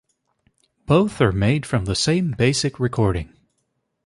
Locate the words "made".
1.31-1.63